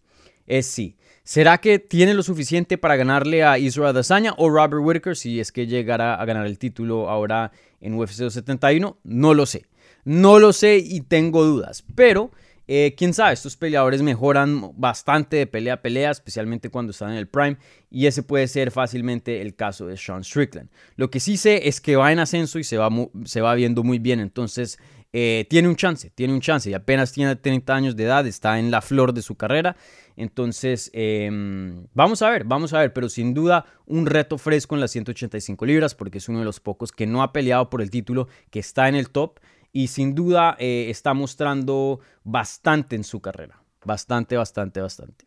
Es 0.47 0.64
sí. 0.64 0.97
¿Será 1.23 1.59
que 1.59 1.78
tiene 1.78 2.14
lo 2.14 2.23
suficiente 2.23 2.78
para 2.78 2.97
ganarle 2.97 3.44
a 3.44 3.59
Israel 3.59 3.90
Adesanya 3.90 4.33
o 4.38 4.49
Robert 4.49 4.83
Whitaker 4.83 5.14
si 5.14 5.38
es 5.38 5.52
que 5.52 5.66
llegara 5.66 6.14
a 6.14 6.25
ganar 6.25 6.47
el 6.47 6.59
título 6.59 7.11
ahora 7.11 7.52
en 7.83 7.92
UFC 7.92 8.21
271? 8.21 9.00
No 9.04 9.35
lo 9.35 9.44
sé. 9.44 9.66
No 10.04 10.38
lo 10.38 10.54
sé 10.54 10.78
y 10.78 11.02
tengo 11.02 11.44
dudas. 11.44 11.85
Pero 11.94 12.30
eh, 12.66 12.94
quién 12.97 13.12
sabe, 13.12 13.35
estos 13.35 13.56
peleadores 13.56 14.00
mejoran 14.00 14.73
bastante 14.76 15.37
de 15.37 15.47
pelea 15.47 15.75
a 15.75 15.83
pelea, 15.83 16.11
especialmente 16.11 16.71
cuando 16.71 16.92
están 16.92 17.11
en 17.11 17.18
el 17.18 17.28
prime, 17.28 17.59
y 17.90 18.06
ese 18.06 18.23
puede 18.23 18.49
ser 18.49 18.71
fácilmente 18.71 19.42
el 19.42 19.54
caso 19.54 19.87
de 19.87 19.97
Sean 19.97 20.25
Strickland. 20.25 20.71
Lo 20.97 21.11
que 21.11 21.21
sí 21.21 21.37
sé 21.37 21.68
es 21.68 21.80
que 21.80 21.97
va 21.97 22.11
en 22.11 22.21
ascenso 22.21 22.59
y 22.59 22.64
se 22.64 22.78
va, 22.78 22.88
se 23.25 23.42
va 23.42 23.54
viendo 23.54 23.83
muy 23.83 23.99
bien, 23.99 24.18
entonces 24.18 24.78
eh, 25.12 25.47
tiene 25.50 25.68
un 25.68 25.76
chance, 25.76 26.11
tiene 26.11 26.33
un 26.33 26.40
chance, 26.40 26.71
y 26.71 26.75
apenas 26.75 27.12
tiene 27.12 27.37
30 27.37 27.75
años 27.75 27.97
de 27.97 28.04
edad, 28.04 28.26
está 28.26 28.59
en 28.59 28.71
la 28.71 28.80
flor 28.80 29.12
de 29.12 29.21
su 29.21 29.35
carrera, 29.35 29.76
entonces 30.16 30.90
em, 30.94 31.87
vamos 31.92 32.23
a 32.23 32.30
ver, 32.30 32.44
vamos 32.44 32.73
a 32.73 32.78
ver, 32.78 32.94
pero 32.94 33.11
sin 33.11 33.35
duda 33.35 33.66
un 33.85 34.06
reto 34.06 34.38
fresco 34.38 34.75
en 34.75 34.80
las 34.80 34.90
185 34.92 35.66
libras, 35.66 35.94
porque 35.94 36.18
es 36.18 36.28
uno 36.30 36.38
de 36.38 36.47
los 36.47 36.61
pocos 36.61 36.92
que 36.92 37.06
no 37.06 37.23
ha 37.23 37.33
peleado 37.33 37.68
por 37.68 37.83
el 37.83 37.90
título, 37.90 38.26
que 38.50 38.61
está 38.61 38.88
en 38.88 38.94
el 38.94 39.11
top 39.11 39.38
y 39.75 39.88
sin 39.88 40.14
duda 40.14 40.57
eh, 40.59 40.87
está 40.88 41.12
mostrando 41.14 42.00
bastante 42.23 42.95
en 42.95 43.02
su 43.02 43.21
carrera. 43.21 43.61
Bastante, 43.85 44.37
bastante, 44.37 44.81
bastante. 44.81 45.26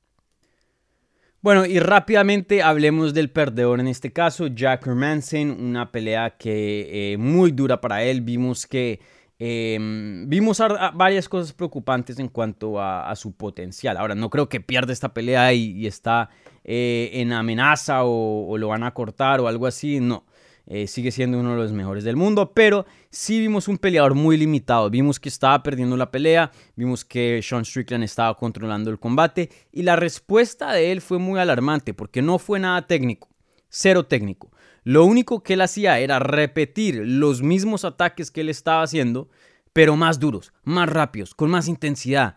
Bueno, 1.41 1.65
y 1.65 1.79
rápidamente 1.79 2.63
hablemos 2.63 3.13
del 3.13 3.29
perdedor 3.29 3.81
en 3.81 3.89
este 3.89 4.11
caso, 4.11 4.47
Jack 4.47 4.87
Hermanson, 4.87 5.51
una 5.51 5.91
pelea 5.91 6.37
que 6.37 7.13
eh, 7.13 7.17
muy 7.17 7.51
dura 7.51 7.79
para 7.81 8.03
él. 8.03 8.21
Vimos 8.21 8.65
que 8.65 9.01
em, 9.37 10.27
vimos 10.29 10.63
varias 10.93 11.27
cosas 11.27 11.51
preocupantes 11.51 12.17
en 12.17 12.29
cuanto 12.29 12.81
a, 12.81 13.13
su 13.17 13.33
potencial. 13.33 13.97
Ahora, 13.97 14.15
no 14.15 14.29
creo 14.29 14.47
que 14.47 14.61
pierda 14.61 14.93
esta 14.93 15.13
pelea 15.13 15.51
y, 15.53 15.85
está 15.85 16.29
eh, 16.63 17.11
en 17.13 17.33
amenaza 17.33 18.05
o, 18.05 18.47
o, 18.47 18.57
lo 18.57 18.69
van 18.69 18.83
a 18.83 18.93
cortar 18.93 19.41
o 19.41 19.47
algo 19.49 19.67
así. 19.67 19.99
No. 19.99 20.23
Eh, 20.69 20.85
sigue 20.87 21.11
siendo 21.11 21.39
uno 21.39 21.51
de 21.51 21.57
los 21.57 21.71
mejores 21.71 22.03
del 22.03 22.17
mundo, 22.17 22.51
pero 22.53 22.85
sí 23.09 23.39
vimos 23.39 23.69
un 23.69 23.77
peleador 23.77 24.15
muy 24.15 24.35
limitado. 24.35 24.89
Vimos 24.89 25.17
que 25.17 25.29
estaba 25.29 25.63
perdiendo 25.63 25.95
la 25.95 26.11
pelea, 26.11 26.51
vimos 26.75 27.05
que 27.05 27.39
Sean 27.41 27.63
Strickland 27.63 28.03
estaba 28.03 28.35
controlando 28.35 28.91
el 28.91 28.99
combate 28.99 29.49
y 29.71 29.83
la 29.83 29.95
respuesta 29.95 30.73
de 30.73 30.91
él 30.91 30.99
fue 30.99 31.19
muy 31.19 31.39
alarmante 31.39 31.93
porque 31.93 32.21
no 32.21 32.37
fue 32.37 32.59
nada 32.59 32.85
técnico, 32.85 33.29
cero 33.69 34.05
técnico. 34.05 34.51
Lo 34.83 35.05
único 35.05 35.41
que 35.41 35.53
él 35.53 35.61
hacía 35.61 35.99
era 35.99 36.19
repetir 36.19 36.95
los 36.95 37.41
mismos 37.41 37.85
ataques 37.85 38.29
que 38.29 38.41
él 38.41 38.49
estaba 38.49 38.83
haciendo, 38.83 39.29
pero 39.71 39.95
más 39.95 40.19
duros, 40.19 40.51
más 40.63 40.89
rápidos, 40.89 41.33
con 41.33 41.49
más 41.49 41.69
intensidad. 41.69 42.35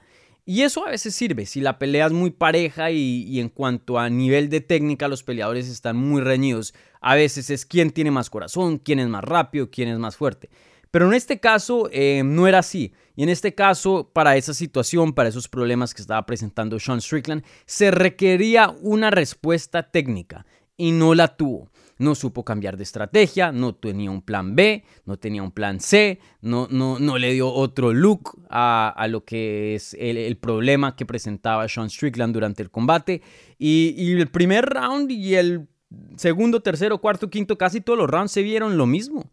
Y 0.50 0.62
eso 0.62 0.84
a 0.84 0.90
veces 0.90 1.14
sirve 1.14 1.46
si 1.46 1.60
la 1.60 1.78
pelea 1.78 2.06
es 2.06 2.12
muy 2.12 2.32
pareja 2.32 2.90
y, 2.90 3.38
en 3.38 3.50
cuanto 3.50 4.00
a 4.00 4.10
nivel 4.10 4.48
de 4.48 4.60
técnica 4.60 5.06
los 5.06 5.22
peleadores 5.22 5.68
están 5.68 5.96
muy 5.96 6.20
reñidos. 6.22 6.74
A 7.00 7.14
veces 7.14 7.50
es 7.50 7.64
quién 7.64 7.92
tiene 7.92 8.10
más 8.10 8.30
corazón, 8.30 8.78
quién 8.78 8.98
es 8.98 9.06
más 9.06 9.22
rápido, 9.22 9.70
quién 9.70 9.86
es 9.86 10.00
más 10.00 10.16
fuerte. 10.16 10.50
Pero 10.90 11.06
en 11.06 11.14
este 11.14 11.38
caso 11.38 11.88
eh, 11.92 12.22
no 12.24 12.48
era 12.48 12.58
así. 12.58 12.92
Y 13.14 13.22
en 13.22 13.28
este 13.28 13.54
caso, 13.54 14.10
para 14.12 14.36
esa 14.36 14.52
situación, 14.52 15.12
para 15.12 15.28
esos 15.28 15.46
problemas 15.46 15.94
que 15.94 16.02
estaba 16.02 16.26
presentando 16.26 16.80
Sean 16.80 17.00
Strickland, 17.00 17.44
se 17.64 17.92
requería 17.92 18.74
una 18.80 19.12
respuesta 19.12 19.92
técnica 19.92 20.46
y 20.76 20.90
no 20.90 21.14
la 21.14 21.36
tuvo. 21.36 21.70
No 22.00 22.14
supo 22.14 22.44
cambiar 22.44 22.76
de 22.76 22.82
estrategia, 22.82 23.52
no 23.52 23.74
tenía 23.74 24.10
un 24.10 24.22
plan 24.22 24.56
B, 24.56 24.84
no 25.04 25.18
tenía 25.18 25.42
un 25.42 25.52
plan 25.52 25.80
C, 25.80 26.18
no, 26.40 26.66
no, 26.70 26.98
no 26.98 27.18
le 27.18 27.32
dio 27.32 27.52
otro 27.52 27.92
look 27.92 28.42
a, 28.50 29.06
lo 29.08 29.24
que 29.24 29.74
es 29.74 29.94
el, 29.98 30.36
problema 30.38 30.96
que 30.96 31.06
presentaba 31.06 31.68
Sean 31.68 31.90
Strickland 31.90 32.34
durante 32.34 32.62
el 32.62 32.70
combate. 32.70 33.22
Y, 33.58 33.94
y 33.96 34.12
el 34.12 34.28
primer 34.28 34.64
round 34.66 35.10
y 35.10 35.34
el 35.34 35.68
segundo, 36.16 36.60
tercero, 36.60 36.98
cuarto, 36.98 37.30
quinto, 37.30 37.58
casi 37.58 37.80
todos 37.80 37.98
los 37.98 38.10
rounds 38.10 38.32
se 38.32 38.42
vieron 38.42 38.76
lo 38.76 38.86
mismo. 38.86 39.30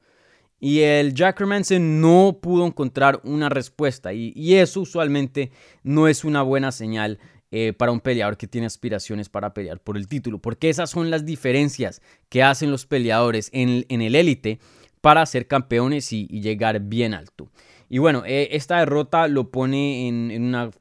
Y 0.59 0.79
el 0.79 1.13
Jack 1.13 1.41
Manson 1.41 2.01
no 2.01 2.39
pudo 2.41 2.65
encontrar 2.65 3.21
una 3.24 3.50
respuesta. 3.50 4.13
Y, 4.13 4.55
eso 4.55 4.81
usualmente 4.81 5.51
no 5.83 6.07
es 6.07 6.24
una 6.24 6.41
buena 6.41 6.71
señal 6.71 7.19
eh, 7.51 7.74
para 7.74 7.92
un 7.92 8.00
peleador 8.00 8.38
que 8.38 8.48
tiene 8.48 8.68
aspiraciones 8.68 9.30
para 9.30 9.54
pelear 9.54 9.80
por 9.80 9.98
el 9.98 10.08
título. 10.08 10.39
Porque 10.39 10.70
esas 10.70 10.89
son 10.89 11.10
las 11.10 11.25
diferencias 11.25 12.01
que 12.30 12.44
hacen 12.44 12.72
los 12.72 12.86
peleadores 12.86 13.50
en, 13.54 13.86
el 13.89 14.16
élite 14.16 14.60
para 15.01 15.25
ser 15.25 15.48
campeones 15.48 16.12
y, 16.13 16.27
llegar 16.27 16.80
bien 16.82 17.13
alto. 17.13 17.50
Y 17.89 18.00
bueno, 18.00 18.24
eh, 18.25 18.50
esta 18.51 18.80
derrota 18.80 19.27
lo 19.27 19.50
pone 19.50 20.08
en, 20.08 20.44
una, 20.44 20.72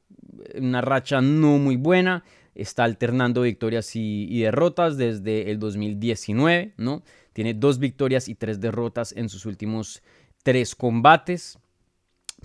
una, 0.55 0.81
racha 0.81 1.21
no 1.21 1.57
muy 1.57 1.77
buena. 1.77 2.23
Está 2.53 2.83
alternando 2.83 3.43
victorias 3.43 3.95
y, 3.95 4.27
y 4.29 4.41
derrotas 4.41 4.97
desde 4.97 5.51
el 5.51 5.59
2019, 5.59 6.73
¿no? 6.77 7.03
Tiene 7.37 7.53
dos 7.53 7.77
victorias 7.77 8.27
y 8.29 8.33
tres 8.33 8.59
derrotas 8.59 9.13
en 9.15 9.29
sus 9.29 9.45
últimos 9.45 10.01
tres 10.41 10.75
combates. 10.75 11.59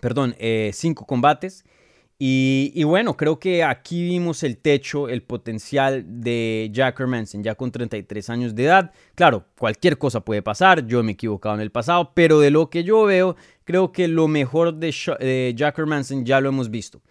Perdón, 0.00 0.34
eh, 0.38 0.70
cinco 0.74 1.06
combates. 1.06 1.64
Y, 2.24 2.84
bueno, 2.84 3.16
creo 3.16 3.40
que 3.40 3.64
aquí 3.64 4.00
vimos 4.04 4.44
el 4.44 4.56
techo, 4.56 5.08
el 5.08 5.24
potencial 5.24 6.04
de 6.06 6.70
Jack 6.72 7.00
Hermanson, 7.00 7.42
ya 7.42 7.56
con 7.56 7.72
33 7.72 8.30
años 8.30 8.54
de 8.54 8.66
edad. 8.66 8.92
Claro, 9.16 9.46
cualquier 9.58 9.98
cosa 9.98 10.20
puede 10.20 10.40
pasar, 10.40 10.86
yo 10.86 11.02
me 11.02 11.10
he 11.10 11.14
equivocado 11.14 11.56
en 11.56 11.62
el 11.62 11.72
pasado, 11.72 12.12
pero 12.14 12.38
de 12.38 12.52
lo 12.52 12.70
que 12.70 12.84
yo 12.84 13.02
veo, 13.06 13.34
creo 13.64 13.90
que 13.90 14.06
lo 14.06 14.28
mejor 14.28 14.74
de, 14.74 14.94
de 15.18 15.52
Jack 15.56 15.76
Hermanson 15.76 16.24
ya 16.24 16.40
lo 16.40 16.50
hemos 16.50 16.70
visto. 16.70 17.02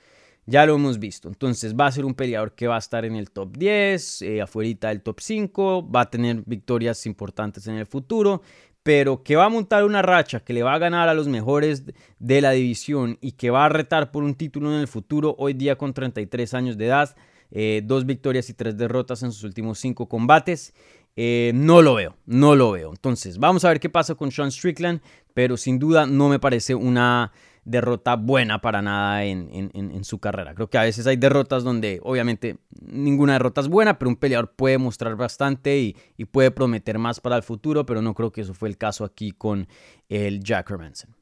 Ya 0.45 0.65
lo 0.65 0.75
hemos 0.75 0.97
visto. 0.97 1.27
Entonces 1.27 1.75
va 1.75 1.87
a 1.87 1.91
ser 1.91 2.05
un 2.05 2.13
peleador 2.13 2.55
que 2.55 2.67
va 2.67 2.77
a 2.77 2.79
estar 2.79 3.03
en 3.03 3.17
el 3.17 3.31
top 3.31 3.57
10, 3.57 4.21
eh, 4.21 4.41
afuera 4.41 4.87
del 4.87 5.01
top 5.01 5.19
5, 5.19 5.91
va 5.91 6.01
a 6.01 6.09
tener 6.09 6.41
victorias 6.45 7.05
importantes 7.05 7.67
en 7.67 7.75
el 7.75 7.85
futuro, 7.85 8.43
pero 8.83 9.23
que 9.23 9.35
va 9.35 9.45
a 9.45 9.49
montar 9.49 9.83
una 9.83 10.01
racha, 10.01 10.39
que 10.39 10.53
le 10.53 10.63
va 10.63 10.73
a 10.73 10.79
ganar 10.79 11.07
a 11.07 11.13
los 11.13 11.27
mejores 11.27 11.83
de 12.19 12.41
la 12.41 12.51
división 12.51 13.17
y 13.21 13.33
que 13.33 13.49
va 13.49 13.65
a 13.65 13.69
retar 13.69 14.11
por 14.11 14.23
un 14.23 14.35
título 14.35 14.73
en 14.73 14.79
el 14.79 14.87
futuro, 14.87 15.35
hoy 15.37 15.53
día 15.53 15.77
con 15.77 15.93
33 15.93 16.53
años 16.53 16.77
de 16.77 16.85
edad, 16.87 17.15
eh, 17.51 17.81
dos 17.83 18.05
victorias 18.05 18.49
y 18.49 18.53
tres 18.53 18.77
derrotas 18.77 19.23
en 19.23 19.31
sus 19.31 19.43
últimos 19.43 19.79
cinco 19.79 20.07
combates. 20.07 20.73
Eh, 21.15 21.51
no 21.53 21.81
lo 21.81 21.95
veo, 21.95 22.15
no 22.25 22.55
lo 22.55 22.71
veo. 22.71 22.89
Entonces, 22.89 23.37
vamos 23.37 23.65
a 23.65 23.69
ver 23.69 23.79
qué 23.79 23.89
pasa 23.89 24.15
con 24.15 24.31
Sean 24.31 24.51
Strickland, 24.51 25.01
pero 25.33 25.57
sin 25.57 25.77
duda 25.77 26.05
no 26.07 26.29
me 26.29 26.39
parece 26.39 26.73
una 26.73 27.33
derrota 27.63 28.15
buena 28.15 28.59
para 28.61 28.81
nada 28.81 29.23
en, 29.23 30.03
su 30.03 30.19
carrera. 30.19 30.55
Creo 30.55 30.69
que 30.69 30.77
a 30.77 30.83
veces 30.83 31.05
hay 31.07 31.17
derrotas 31.17 31.63
donde 31.63 31.99
obviamente 32.03 32.57
ninguna 32.81 33.33
derrota 33.33 33.61
es 33.61 33.67
buena, 33.67 33.99
pero 33.99 34.09
un 34.09 34.15
peleador 34.15 34.53
puede 34.55 34.77
mostrar 34.77 35.15
bastante 35.15 35.77
y, 35.79 36.25
puede 36.25 36.51
prometer 36.51 36.97
más 36.97 37.19
para 37.19 37.35
el 37.35 37.43
futuro, 37.43 37.85
pero 37.85 38.01
no 38.01 38.13
creo 38.13 38.31
que 38.31 38.41
eso 38.41 38.53
fue 38.53 38.69
el 38.69 38.77
caso 38.77 39.03
aquí 39.03 39.31
con 39.31 39.67
el 40.07 40.43
Jack 40.43 40.69
Hermanson. 40.71 41.15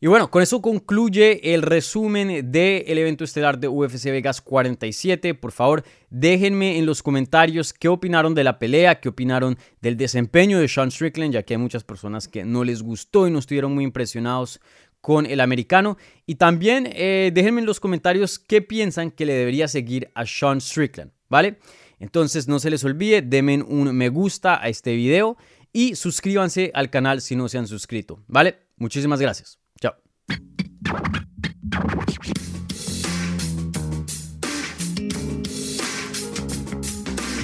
Y 0.00 0.08
bueno, 0.08 0.32
con 0.32 0.42
eso 0.42 0.60
concluye 0.60 1.54
el 1.54 1.62
resumen 1.62 2.50
del 2.50 2.98
evento 2.98 3.22
estelar 3.22 3.60
de 3.60 3.68
UFC 3.68 4.06
Vegas 4.06 4.40
47. 4.40 5.34
Por 5.34 5.52
favor, 5.52 5.84
déjenme 6.10 6.76
en 6.76 6.86
los 6.86 7.04
comentarios 7.04 7.72
qué 7.72 7.86
opinaron 7.86 8.34
de 8.34 8.42
la 8.42 8.58
pelea, 8.58 8.98
qué 8.98 9.10
opinaron 9.10 9.56
del 9.80 9.96
desempeño 9.96 10.58
de 10.58 10.66
Sean 10.66 10.90
Strickland, 10.90 11.34
ya 11.34 11.44
que 11.44 11.54
hay 11.54 11.58
muchas 11.58 11.84
personas 11.84 12.26
que 12.26 12.44
no 12.44 12.64
les 12.64 12.82
gustó 12.82 13.28
y 13.28 13.30
no 13.30 13.38
estuvieron 13.38 13.74
muy 13.74 13.84
impresionados 13.84 14.60
con 15.02 15.26
el 15.26 15.40
americano. 15.40 15.98
Y 16.24 16.36
también 16.36 16.88
eh, 16.90 17.30
déjenme 17.34 17.60
en 17.60 17.66
los 17.66 17.80
comentarios 17.80 18.38
qué 18.38 18.62
piensan 18.62 19.10
que 19.10 19.26
le 19.26 19.34
debería 19.34 19.68
seguir 19.68 20.10
a 20.14 20.24
Sean 20.24 20.62
Strickland, 20.62 21.12
¿vale? 21.28 21.58
Entonces 21.98 22.48
no 22.48 22.58
se 22.58 22.70
les 22.70 22.82
olvide, 22.84 23.20
denme 23.20 23.62
un 23.62 23.94
me 23.94 24.08
gusta 24.08 24.62
a 24.62 24.68
este 24.68 24.96
video 24.96 25.36
y 25.72 25.94
suscríbanse 25.94 26.70
al 26.74 26.88
canal 26.88 27.20
si 27.20 27.36
no 27.36 27.48
se 27.48 27.58
han 27.58 27.66
suscrito, 27.66 28.24
¿vale? 28.26 28.56
Muchísimas 28.76 29.20
gracias. 29.20 29.58
Chao. 29.80 29.94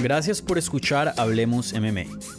Gracias 0.01 0.41
por 0.41 0.57
escuchar 0.57 1.13
Hablemos 1.17 1.73
MMA. 1.73 2.38